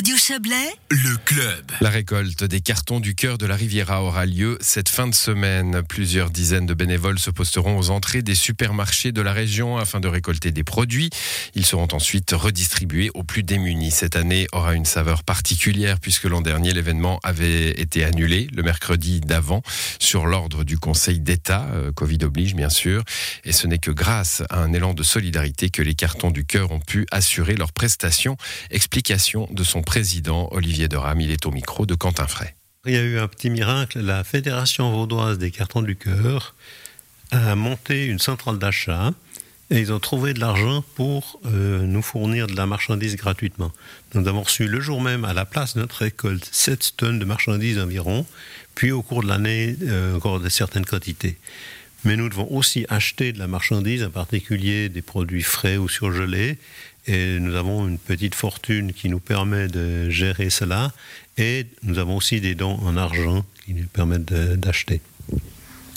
Radio 0.00 0.16
Chablais, 0.16 0.72
le 0.88 1.14
club. 1.26 1.72
La 1.82 1.90
récolte 1.90 2.44
des 2.44 2.62
cartons 2.62 3.00
du 3.00 3.14
cœur 3.14 3.36
de 3.36 3.44
la 3.44 3.54
Riviera 3.54 4.02
aura 4.02 4.24
lieu 4.24 4.56
cette 4.62 4.88
fin 4.88 5.06
de 5.06 5.14
semaine. 5.14 5.82
Plusieurs 5.86 6.30
dizaines 6.30 6.64
de 6.64 6.72
bénévoles 6.72 7.18
se 7.18 7.28
posteront 7.28 7.76
aux 7.76 7.90
entrées 7.90 8.22
des 8.22 8.34
supermarchés 8.34 9.12
de 9.12 9.20
la 9.20 9.34
région 9.34 9.76
afin 9.76 10.00
de 10.00 10.08
récolter 10.08 10.52
des 10.52 10.64
produits. 10.64 11.10
Ils 11.54 11.66
seront 11.66 11.88
ensuite 11.92 12.30
redistribués 12.30 13.10
aux 13.12 13.24
plus 13.24 13.42
démunis. 13.42 13.90
Cette 13.90 14.16
année 14.16 14.46
aura 14.52 14.72
une 14.74 14.86
saveur 14.86 15.22
particulière 15.22 16.00
puisque 16.00 16.24
l'an 16.24 16.40
dernier 16.40 16.72
l'événement 16.72 17.20
avait 17.22 17.78
été 17.78 18.02
annulé 18.02 18.48
le 18.54 18.62
mercredi 18.62 19.20
d'avant 19.20 19.60
sur 19.98 20.24
l'ordre 20.24 20.64
du 20.64 20.78
Conseil 20.78 21.20
d'État, 21.20 21.68
euh, 21.74 21.92
Covid 21.92 22.20
oblige 22.22 22.54
bien 22.54 22.70
sûr. 22.70 23.04
Et 23.44 23.52
ce 23.52 23.66
n'est 23.66 23.76
que 23.76 23.90
grâce 23.90 24.42
à 24.48 24.60
un 24.60 24.72
élan 24.72 24.94
de 24.94 25.02
solidarité 25.02 25.68
que 25.68 25.82
les 25.82 25.94
cartons 25.94 26.30
du 26.30 26.46
cœur 26.46 26.70
ont 26.70 26.80
pu 26.80 27.04
assurer 27.10 27.54
leurs 27.54 27.74
prestations. 27.74 28.38
Explication 28.70 29.46
de 29.50 29.62
son 29.62 29.82
président, 29.90 30.48
Olivier 30.52 30.86
Deram. 30.86 31.20
Il 31.20 31.32
est 31.32 31.46
au 31.46 31.50
micro 31.50 31.84
de 31.84 31.96
Quentin 31.96 32.28
Fray. 32.28 32.54
Il 32.86 32.92
y 32.92 32.96
a 32.96 33.02
eu 33.02 33.18
un 33.18 33.26
petit 33.26 33.50
miracle. 33.50 33.98
La 33.98 34.22
Fédération 34.22 34.88
vaudoise 34.92 35.36
des 35.36 35.50
cartons 35.50 35.82
du 35.82 35.96
cœur 35.96 36.54
a 37.32 37.56
monté 37.56 38.06
une 38.06 38.20
centrale 38.20 38.56
d'achat 38.56 39.10
et 39.68 39.80
ils 39.80 39.92
ont 39.92 39.98
trouvé 39.98 40.32
de 40.32 40.38
l'argent 40.38 40.84
pour 40.94 41.40
euh, 41.44 41.82
nous 41.82 42.02
fournir 42.02 42.46
de 42.46 42.54
la 42.54 42.66
marchandise 42.66 43.16
gratuitement. 43.16 43.72
Nous 44.14 44.28
avons 44.28 44.42
reçu 44.42 44.68
le 44.68 44.78
jour 44.80 45.00
même 45.00 45.24
à 45.24 45.32
la 45.32 45.44
place 45.44 45.74
de 45.74 45.80
notre 45.80 45.96
récolte 45.96 46.48
7 46.52 46.92
tonnes 46.96 47.18
de 47.18 47.24
marchandises 47.24 47.80
environ, 47.80 48.24
puis 48.76 48.92
au 48.92 49.02
cours 49.02 49.24
de 49.24 49.28
l'année 49.28 49.74
euh, 49.82 50.14
encore 50.14 50.38
de 50.38 50.48
certaines 50.48 50.86
quantités. 50.86 51.36
Mais 52.04 52.16
nous 52.16 52.28
devons 52.28 52.48
aussi 52.50 52.86
acheter 52.88 53.32
de 53.32 53.38
la 53.38 53.46
marchandise, 53.46 54.02
en 54.04 54.10
particulier 54.10 54.88
des 54.88 55.02
produits 55.02 55.42
frais 55.42 55.76
ou 55.76 55.88
surgelés, 55.88 56.58
et 57.06 57.38
nous 57.40 57.54
avons 57.54 57.88
une 57.88 57.98
petite 57.98 58.34
fortune 58.34 58.92
qui 58.92 59.08
nous 59.08 59.20
permet 59.20 59.68
de 59.68 60.10
gérer 60.10 60.50
cela 60.50 60.92
et 61.38 61.66
nous 61.82 61.98
avons 61.98 62.16
aussi 62.16 62.40
des 62.40 62.54
dons 62.54 62.78
en 62.84 62.96
argent 62.96 63.44
qui 63.64 63.74
nous 63.74 63.86
permettent 63.86 64.32
d'acheter. 64.32 65.00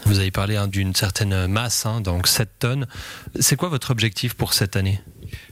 Vous 0.06 0.20
avez 0.20 0.32
parlé 0.32 0.56
hein, 0.56 0.68
d'une 0.68 0.96
certaine 0.96 1.48
masse, 1.48 1.86
hein, 1.86 2.02
donc 2.02 2.28
7 2.28 2.50
tonnes. 2.60 2.88
C'est 3.40 3.56
quoi 3.56 3.70
votre 3.70 3.92
objectif 3.92 4.34
pour 4.34 4.54
cette 4.54 4.76
année? 4.76 5.00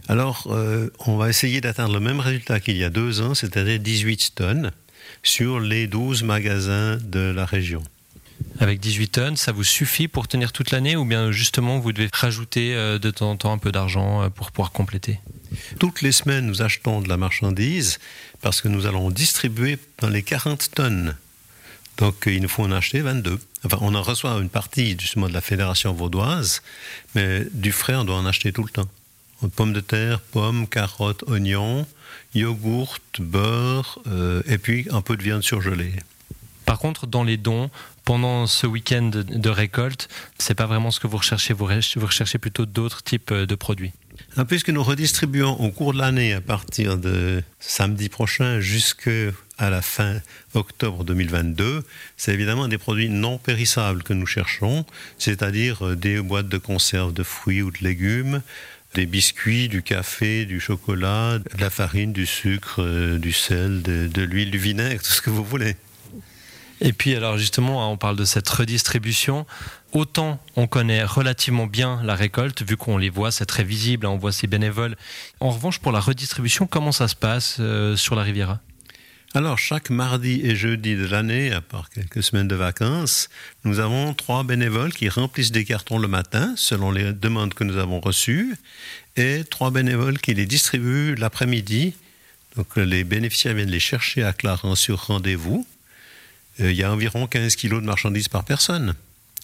Alors, 0.07 0.47
euh, 0.51 0.89
on 1.05 1.17
va 1.17 1.29
essayer 1.29 1.61
d'atteindre 1.61 1.93
le 1.93 1.99
même 1.99 2.19
résultat 2.19 2.59
qu'il 2.59 2.77
y 2.77 2.83
a 2.83 2.89
deux 2.89 3.21
ans, 3.21 3.33
c'est-à-dire 3.33 3.79
18 3.79 4.33
tonnes 4.35 4.71
sur 5.23 5.59
les 5.59 5.87
12 5.87 6.23
magasins 6.23 6.97
de 6.97 7.19
la 7.19 7.45
région. 7.45 7.83
Avec 8.61 8.79
18 8.79 9.07
tonnes, 9.07 9.37
ça 9.37 9.51
vous 9.51 9.63
suffit 9.63 10.07
pour 10.07 10.27
tenir 10.27 10.51
toute 10.51 10.69
l'année 10.69 10.95
ou 10.95 11.03
bien 11.03 11.31
justement 11.31 11.79
vous 11.79 11.91
devez 11.91 12.09
rajouter 12.13 12.75
euh, 12.75 12.99
de 12.99 13.09
temps 13.09 13.31
en 13.31 13.35
temps 13.35 13.51
un 13.53 13.57
peu 13.57 13.71
d'argent 13.71 14.21
euh, 14.21 14.29
pour 14.29 14.51
pouvoir 14.51 14.71
compléter? 14.71 15.19
Toutes 15.79 16.03
les 16.03 16.11
semaines, 16.11 16.45
nous 16.45 16.61
achetons 16.61 17.01
de 17.01 17.09
la 17.09 17.17
marchandise 17.17 17.97
parce 18.39 18.61
que 18.61 18.67
nous 18.67 18.85
allons 18.85 19.09
distribuer 19.09 19.79
dans 19.97 20.09
les 20.09 20.21
40 20.21 20.69
tonnes. 20.75 21.17
Donc, 21.97 22.25
il 22.27 22.39
nous 22.39 22.47
faut 22.47 22.61
en 22.61 22.71
acheter 22.71 23.01
22. 23.01 23.39
Enfin, 23.65 23.79
on 23.81 23.95
en 23.95 24.03
reçoit 24.03 24.31
une 24.39 24.49
partie 24.49 24.95
justement 24.97 25.27
de 25.27 25.33
la 25.33 25.41
fédération 25.41 25.91
vaudoise, 25.93 26.61
mais 27.15 27.47
du 27.53 27.71
frais, 27.71 27.95
on 27.95 28.05
doit 28.05 28.17
en 28.17 28.27
acheter 28.27 28.53
tout 28.53 28.63
le 28.63 28.69
temps. 28.69 28.89
Pommes 29.55 29.73
de 29.73 29.81
terre, 29.81 30.19
pommes, 30.19 30.67
carottes, 30.67 31.23
oignons, 31.27 31.87
yogourt, 32.35 32.99
beurre, 33.17 33.97
euh, 34.05 34.43
et 34.45 34.59
puis 34.59 34.87
un 34.91 35.01
peu 35.01 35.17
de 35.17 35.23
viande 35.23 35.41
surgelée. 35.41 35.93
Par 36.71 36.79
contre, 36.79 37.05
dans 37.05 37.25
les 37.25 37.35
dons, 37.35 37.69
pendant 38.05 38.47
ce 38.47 38.65
week-end 38.65 39.11
de 39.13 39.49
récolte, 39.49 40.07
c'est 40.37 40.53
pas 40.53 40.67
vraiment 40.67 40.89
ce 40.89 41.01
que 41.01 41.07
vous 41.07 41.17
recherchez. 41.17 41.53
Vous 41.53 41.65
recherchez 41.65 42.37
plutôt 42.37 42.65
d'autres 42.65 43.03
types 43.03 43.33
de 43.33 43.55
produits. 43.55 43.91
Puisque 44.47 44.69
nous 44.69 44.81
redistribuons 44.81 45.51
au 45.59 45.69
cours 45.71 45.91
de 45.91 45.97
l'année, 45.97 46.31
à 46.31 46.39
partir 46.39 46.97
de 46.97 47.43
samedi 47.59 48.07
prochain 48.07 48.61
jusqu'à 48.61 49.33
la 49.59 49.81
fin 49.81 50.21
octobre 50.53 51.03
2022, 51.03 51.83
c'est 52.15 52.33
évidemment 52.33 52.69
des 52.69 52.77
produits 52.77 53.09
non 53.09 53.37
périssables 53.37 54.03
que 54.03 54.13
nous 54.13 54.25
cherchons, 54.25 54.85
c'est-à-dire 55.17 55.85
euh, 55.85 55.95
des 55.97 56.21
boîtes 56.21 56.47
de 56.47 56.57
conserve 56.57 57.11
de 57.11 57.23
fruits 57.23 57.61
ou 57.61 57.71
de 57.71 57.79
légumes, 57.81 58.41
des 58.95 59.05
biscuits, 59.05 59.67
du 59.67 59.83
café, 59.83 60.45
du 60.45 60.61
chocolat, 60.61 61.39
de 61.39 61.61
la 61.61 61.69
farine, 61.69 62.13
du 62.13 62.25
sucre, 62.25 62.81
euh, 62.81 63.17
du 63.17 63.33
sel, 63.33 63.81
de 63.81 64.21
l'huile, 64.21 64.51
du 64.51 64.57
vinaigre, 64.57 65.03
tout 65.03 65.11
ce 65.11 65.21
que 65.21 65.29
vous 65.29 65.43
voulez. 65.43 65.75
Et 66.83 66.93
puis 66.93 67.15
alors 67.15 67.37
justement, 67.37 67.83
hein, 67.83 67.87
on 67.89 67.97
parle 67.97 68.15
de 68.15 68.25
cette 68.25 68.49
redistribution. 68.49 69.45
Autant 69.93 70.39
on 70.55 70.67
connaît 70.67 71.03
relativement 71.03 71.67
bien 71.67 72.01
la 72.03 72.15
récolte, 72.15 72.63
vu 72.63 72.75
qu'on 72.75 72.97
les 72.97 73.09
voit, 73.09 73.31
c'est 73.31 73.45
très 73.45 73.63
visible, 73.63 74.07
hein, 74.07 74.09
on 74.09 74.17
voit 74.17 74.31
ces 74.31 74.47
bénévoles. 74.47 74.97
En 75.39 75.51
revanche, 75.51 75.79
pour 75.79 75.91
la 75.91 75.99
redistribution, 75.99 76.65
comment 76.65 76.91
ça 76.91 77.07
se 77.07 77.15
passe 77.15 77.57
euh, 77.59 77.95
sur 77.95 78.15
la 78.15 78.23
Riviera? 78.23 78.59
Alors, 79.33 79.57
chaque 79.57 79.89
mardi 79.91 80.41
et 80.43 80.57
jeudi 80.57 80.97
de 80.97 81.05
l'année, 81.05 81.53
à 81.53 81.61
part 81.61 81.89
quelques 81.89 82.21
semaines 82.21 82.49
de 82.49 82.55
vacances, 82.55 83.29
nous 83.63 83.79
avons 83.79 84.13
trois 84.13 84.43
bénévoles 84.43 84.91
qui 84.91 85.07
remplissent 85.07 85.53
des 85.53 85.63
cartons 85.63 85.99
le 85.99 86.09
matin, 86.09 86.53
selon 86.57 86.91
les 86.91 87.13
demandes 87.13 87.53
que 87.53 87.63
nous 87.63 87.77
avons 87.77 88.01
reçues, 88.01 88.57
et 89.15 89.45
trois 89.49 89.71
bénévoles 89.71 90.19
qui 90.19 90.33
les 90.33 90.45
distribuent 90.45 91.15
l'après-midi. 91.15 91.93
Donc, 92.57 92.75
les 92.75 93.05
bénéficiaires 93.05 93.53
viennent 93.53 93.69
les 93.69 93.79
chercher 93.79 94.23
à 94.23 94.33
Clarence 94.33 94.81
sur 94.81 95.05
rendez-vous. 95.07 95.65
Euh, 96.59 96.71
il 96.71 96.77
y 96.77 96.83
a 96.83 96.91
environ 96.91 97.27
15 97.27 97.55
kilos 97.55 97.81
de 97.81 97.85
marchandises 97.85 98.27
par 98.27 98.43
personne. 98.43 98.95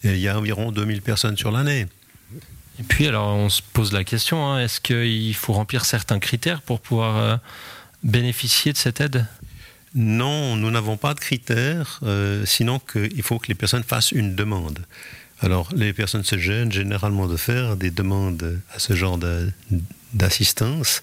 Et 0.03 0.11
il 0.11 0.19
y 0.19 0.27
a 0.27 0.37
environ 0.37 0.71
2000 0.71 1.01
personnes 1.01 1.37
sur 1.37 1.51
l'année. 1.51 1.87
Et 2.79 2.83
puis, 2.83 3.07
alors, 3.07 3.29
on 3.29 3.49
se 3.49 3.61
pose 3.73 3.91
la 3.91 4.03
question, 4.03 4.45
hein, 4.45 4.59
est-ce 4.59 4.79
qu'il 4.79 5.33
faut 5.33 5.53
remplir 5.53 5.85
certains 5.85 6.19
critères 6.19 6.61
pour 6.61 6.79
pouvoir 6.79 7.17
euh, 7.17 7.37
bénéficier 8.03 8.71
de 8.71 8.77
cette 8.77 9.01
aide? 9.01 9.25
Non, 9.95 10.55
nous 10.55 10.69
n'avons 10.69 10.97
pas 10.97 11.15
de 11.15 11.19
critères, 11.19 11.99
euh, 12.03 12.45
sinon 12.45 12.79
qu'il 12.79 13.23
faut 13.23 13.39
que 13.39 13.47
les 13.47 13.55
personnes 13.55 13.83
fassent 13.83 14.11
une 14.11 14.35
demande. 14.35 14.85
Alors, 15.39 15.69
les 15.75 15.93
personnes 15.93 16.23
se 16.23 16.37
gênent 16.37 16.71
généralement 16.71 17.27
de 17.27 17.37
faire 17.37 17.77
des 17.77 17.89
demandes 17.89 18.59
à 18.75 18.79
ce 18.79 18.93
genre 18.93 19.19
d'assistance, 20.13 21.01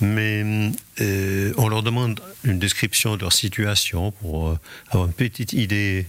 mais 0.00 0.72
euh, 1.00 1.52
on 1.56 1.68
leur 1.68 1.82
demande 1.82 2.20
une 2.44 2.58
description 2.58 3.16
de 3.16 3.22
leur 3.22 3.32
situation 3.32 4.10
pour 4.12 4.48
euh, 4.48 4.58
avoir 4.90 5.06
une 5.06 5.12
petite 5.12 5.52
idée 5.52 6.06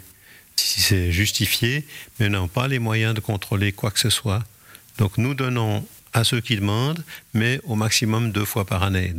si 0.56 0.82
c'est 0.82 1.12
justifié, 1.12 1.86
mais 2.20 2.30
n'ont 2.30 2.48
pas 2.48 2.68
les 2.68 2.80
moyens 2.80 3.14
de 3.14 3.20
contrôler 3.20 3.74
quoi 3.74 3.92
que 3.92 4.00
ce 4.00 4.10
soit. 4.10 4.42
Donc, 4.98 5.18
nous 5.18 5.34
donnons 5.34 5.86
à 6.14 6.24
ceux 6.24 6.40
qui 6.40 6.56
demandent, 6.56 7.04
mais 7.34 7.60
au 7.66 7.76
maximum 7.76 8.32
deux 8.32 8.46
fois 8.46 8.66
par 8.66 8.84
année. 8.84 9.14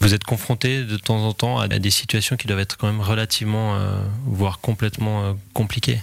Vous 0.00 0.14
êtes 0.14 0.24
confronté 0.24 0.82
de 0.82 0.96
temps 0.96 1.24
en 1.24 1.32
temps 1.32 1.58
à 1.58 1.68
des 1.68 1.90
situations 1.90 2.36
qui 2.36 2.48
doivent 2.48 2.58
être 2.60 2.76
quand 2.76 2.88
même 2.88 3.00
relativement, 3.00 3.76
euh, 3.76 4.00
voire 4.26 4.58
complètement 4.58 5.38
compliquées 5.54 6.00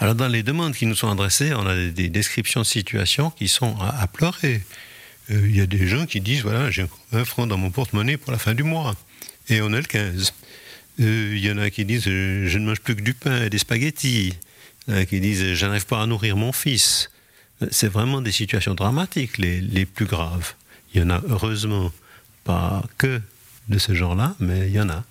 alors 0.00 0.14
dans 0.14 0.28
les 0.28 0.42
demandes 0.42 0.74
qui 0.74 0.86
nous 0.86 0.94
sont 0.94 1.10
adressées, 1.10 1.52
on 1.54 1.66
a 1.66 1.74
des 1.74 2.08
descriptions 2.08 2.60
de 2.60 2.66
situations 2.66 3.30
qui 3.30 3.48
sont 3.48 3.76
à, 3.80 4.06
pleurer. 4.06 4.62
Euh, 5.30 5.46
il 5.48 5.56
y 5.56 5.60
a 5.60 5.66
des 5.66 5.86
gens 5.86 6.06
qui 6.06 6.20
disent, 6.20 6.42
voilà, 6.42 6.70
j'ai 6.70 6.86
un 7.12 7.24
franc 7.24 7.46
dans 7.46 7.58
mon 7.58 7.70
porte-monnaie 7.70 8.16
pour 8.16 8.32
la 8.32 8.38
fin 8.38 8.54
du 8.54 8.62
mois. 8.62 8.94
Et 9.48 9.60
on 9.60 9.72
est 9.72 9.80
le 9.80 9.82
15. 9.82 10.34
Euh, 11.00 11.32
il 11.34 11.44
y 11.44 11.50
en 11.50 11.58
a 11.58 11.70
qui 11.70 11.84
disent, 11.84 12.04
je 12.04 12.58
ne 12.58 12.64
mange 12.64 12.80
plus 12.80 12.96
que 12.96 13.02
du 13.02 13.14
pain 13.14 13.44
et 13.44 13.50
des 13.50 13.58
spaghettis. 13.58 14.34
Il 14.86 14.94
y 14.94 14.96
en 14.96 15.00
a 15.00 15.04
qui 15.06 15.20
disent, 15.20 15.54
je 15.54 15.66
n'arrive 15.66 15.86
pas 15.86 16.02
à 16.02 16.06
nourrir 16.06 16.36
mon 16.36 16.52
fils. 16.52 17.10
C'est 17.70 17.88
vraiment 17.88 18.20
des 18.20 18.32
situations 18.32 18.74
dramatiques, 18.74 19.38
les, 19.38 19.60
les 19.60 19.84
plus 19.84 20.06
graves. 20.06 20.54
Il 20.94 21.00
y 21.00 21.04
en 21.04 21.10
a 21.10 21.22
heureusement 21.28 21.92
pas 22.44 22.84
que 22.96 23.20
de 23.68 23.78
ce 23.78 23.94
genre-là, 23.94 24.34
mais 24.40 24.68
il 24.68 24.74
y 24.74 24.80
en 24.80 24.88
a. 24.88 25.04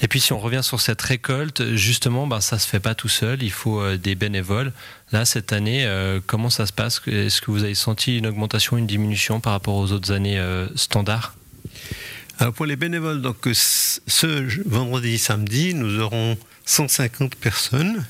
Et 0.00 0.08
puis 0.08 0.20
si 0.20 0.32
on 0.32 0.38
revient 0.38 0.62
sur 0.62 0.80
cette 0.80 1.02
récolte, 1.02 1.74
justement, 1.74 2.26
ben, 2.26 2.40
ça 2.40 2.56
ne 2.56 2.60
se 2.60 2.66
fait 2.66 2.80
pas 2.80 2.94
tout 2.94 3.08
seul, 3.08 3.42
il 3.42 3.50
faut 3.50 3.80
euh, 3.80 3.98
des 3.98 4.14
bénévoles. 4.14 4.72
Là, 5.12 5.24
cette 5.24 5.52
année, 5.52 5.84
euh, 5.84 6.20
comment 6.26 6.50
ça 6.50 6.66
se 6.66 6.72
passe? 6.72 7.02
Est-ce 7.06 7.40
que 7.40 7.50
vous 7.50 7.64
avez 7.64 7.74
senti 7.74 8.18
une 8.18 8.26
augmentation, 8.26 8.78
une 8.78 8.86
diminution 8.86 9.40
par 9.40 9.52
rapport 9.52 9.74
aux 9.74 9.92
autres 9.92 10.12
années 10.12 10.38
euh, 10.38 10.66
standards? 10.76 11.34
Alors 12.38 12.54
pour 12.54 12.66
les 12.66 12.76
bénévoles, 12.76 13.20
donc, 13.20 13.36
ce 13.52 14.68
vendredi, 14.68 15.18
samedi, 15.18 15.74
nous 15.74 16.00
aurons 16.00 16.38
150 16.64 17.34
personnes 17.36 18.04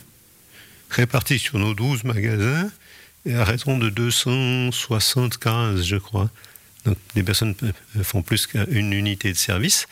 réparties 0.90 1.38
sur 1.38 1.58
nos 1.58 1.74
12 1.74 2.04
magasins 2.04 2.70
et 3.26 3.34
à 3.34 3.44
raison 3.44 3.78
de 3.78 3.90
275, 3.90 5.84
je 5.84 5.96
crois. 5.96 6.30
Donc 6.84 6.96
les 7.14 7.22
personnes 7.22 7.54
font 8.02 8.22
plus 8.22 8.46
qu'une 8.46 8.92
unité 8.92 9.32
de 9.32 9.36
service. 9.36 9.86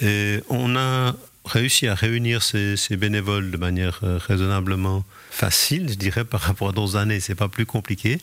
Et 0.00 0.40
on 0.48 0.76
a 0.76 1.14
réussi 1.44 1.86
à 1.86 1.94
réunir 1.94 2.42
ces, 2.42 2.76
bénévoles 2.96 3.50
de 3.50 3.56
manière 3.56 4.00
euh, 4.02 4.18
raisonnablement 4.18 5.04
facile, 5.30 5.88
je 5.88 5.94
dirais, 5.94 6.24
par 6.24 6.40
rapport 6.40 6.70
à 6.70 6.72
d'autres 6.72 6.96
années. 6.96 7.20
C'est 7.20 7.34
pas 7.34 7.48
plus 7.48 7.66
compliqué. 7.66 8.18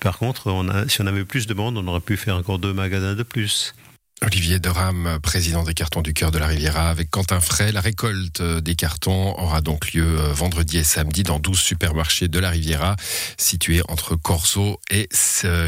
Par 0.00 0.18
contre, 0.18 0.54
si 0.88 1.00
on 1.00 1.06
avait 1.06 1.24
plus 1.24 1.46
de 1.46 1.54
monde, 1.54 1.76
on 1.76 1.86
aurait 1.86 2.00
pu 2.00 2.16
faire 2.16 2.36
encore 2.36 2.58
deux 2.58 2.72
magasins 2.72 3.14
de 3.14 3.22
plus. 3.22 3.74
Olivier 4.22 4.58
Deram, 4.58 5.18
président 5.22 5.64
des 5.64 5.74
cartons 5.74 6.00
du 6.00 6.14
cœur 6.14 6.30
de 6.30 6.38
la 6.38 6.46
Riviera, 6.46 6.88
avec 6.88 7.10
Quentin 7.10 7.40
Fray. 7.40 7.72
La 7.72 7.80
récolte 7.80 8.40
des 8.40 8.76
cartons 8.76 9.38
aura 9.38 9.60
donc 9.60 9.92
lieu 9.92 10.06
euh, 10.06 10.32
vendredi 10.32 10.78
et 10.78 10.84
samedi 10.84 11.24
dans 11.24 11.38
12 11.38 11.58
supermarchés 11.58 12.28
de 12.28 12.38
la 12.38 12.48
Riviera, 12.50 12.96
situés 13.36 13.82
entre 13.88 14.16
Corso 14.16 14.80
et 14.90 15.08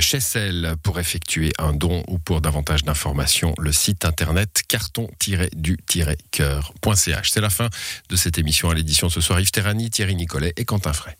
Chessel. 0.00 0.76
Pour 0.82 1.00
effectuer 1.00 1.52
un 1.58 1.72
don 1.72 2.04
ou 2.08 2.18
pour 2.18 2.40
davantage 2.40 2.84
d'informations, 2.84 3.54
le 3.58 3.72
site 3.72 4.04
internet 4.04 4.62
carton-du-cœur.ch. 4.68 7.30
C'est 7.30 7.40
la 7.40 7.50
fin 7.50 7.68
de 8.08 8.16
cette 8.16 8.38
émission 8.38 8.70
à 8.70 8.74
l'édition 8.74 9.10
ce 9.10 9.20
soir. 9.20 9.40
Yves 9.40 9.50
Terrani, 9.50 9.90
Thierry 9.90 10.14
Nicolet 10.14 10.52
et 10.56 10.64
Quentin 10.64 10.92
Fray. 10.92 11.16